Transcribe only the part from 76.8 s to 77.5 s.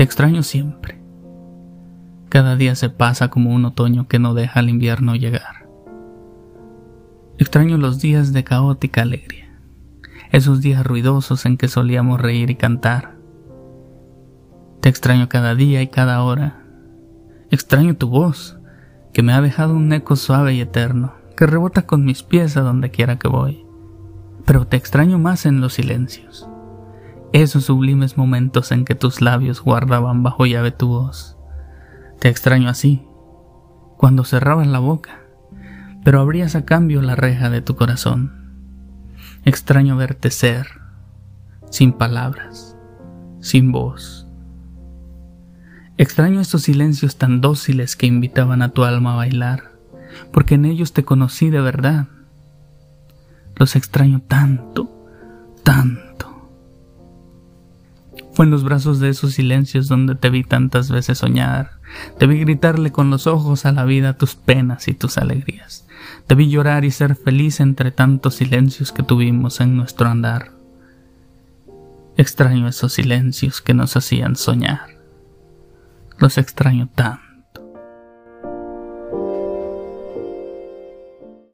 tanto.